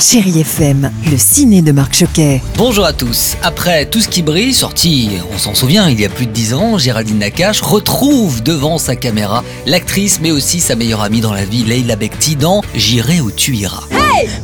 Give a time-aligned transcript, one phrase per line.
[0.00, 2.40] Chérie FM, le ciné de Marc Choquet.
[2.56, 3.36] Bonjour à tous.
[3.42, 6.54] Après Tout ce qui brille, sorti, on s'en souvient, il y a plus de 10
[6.54, 11.44] ans, Géraldine Nakache retrouve devant sa caméra l'actrice mais aussi sa meilleure amie dans la
[11.44, 13.82] vie, Leila Bekti, dans J'irai où tu iras.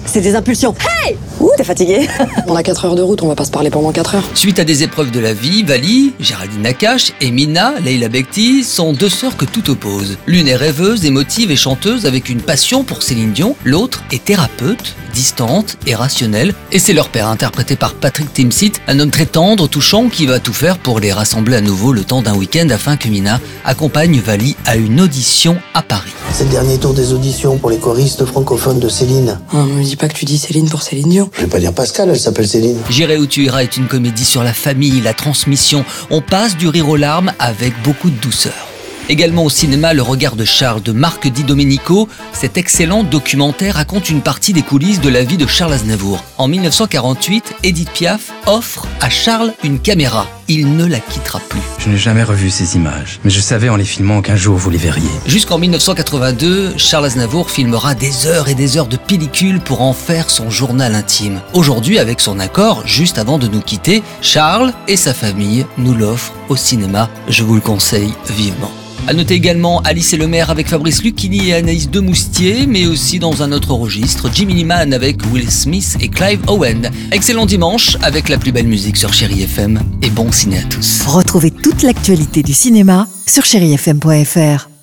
[0.04, 0.74] C'est des impulsions.
[1.04, 1.16] Hey
[1.46, 2.08] Ouh, t'es fatigué
[2.48, 4.28] On a 4 heures de route, on va pas se parler pendant 4 heures.
[4.34, 8.92] Suite à des épreuves de la vie, Vali, Géraldine Nakache et Mina, Leila Bekti, sont
[8.92, 10.18] deux sœurs que tout oppose.
[10.26, 14.96] L'une est rêveuse, émotive et chanteuse avec une passion pour Céline Dion, l'autre est thérapeute,
[15.14, 19.68] distante et rationnelle, et c'est leur père interprété par Patrick Timsit, un homme très tendre,
[19.68, 22.96] touchant, qui va tout faire pour les rassembler à nouveau le temps d'un week-end afin
[22.96, 26.15] que Mina accompagne Vali à une audition à Paris.
[26.36, 29.40] C'est le dernier tour des auditions pour les choristes francophones de Céline.
[29.54, 31.30] Ah, me dis pas que tu dis Céline pour Céline Dion.
[31.32, 32.76] Je vais pas dire Pascal, elle s'appelle Céline.
[32.90, 35.82] J'irai où tu iras est une comédie sur la famille, la transmission.
[36.10, 38.65] On passe du rire aux larmes avec beaucoup de douceur.
[39.08, 42.08] Également au cinéma, Le regard de Charles de Marc Di Domenico.
[42.32, 46.24] Cet excellent documentaire raconte une partie des coulisses de la vie de Charles Aznavour.
[46.38, 50.26] En 1948, Edith Piaf offre à Charles une caméra.
[50.48, 51.60] Il ne la quittera plus.
[51.78, 54.70] Je n'ai jamais revu ces images, mais je savais en les filmant qu'un jour vous
[54.70, 55.08] les verriez.
[55.26, 60.30] Jusqu'en 1982, Charles Aznavour filmera des heures et des heures de pellicule pour en faire
[60.30, 61.40] son journal intime.
[61.52, 66.32] Aujourd'hui, avec son accord, juste avant de nous quitter, Charles et sa famille nous l'offrent
[66.48, 67.08] au cinéma.
[67.28, 68.72] Je vous le conseille vivement.
[69.08, 73.20] À noter également Alice et le maire avec Fabrice Lucchini et Anaïs Demoustier, mais aussi
[73.20, 76.90] dans un autre registre, Jimmy Liman avec Will Smith et Clive Owen.
[77.12, 81.04] Excellent dimanche avec la plus belle musique sur Chéri FM et bon ciné à tous.
[81.06, 84.75] Retrouvez toute l'actualité du cinéma sur chérifm.fr.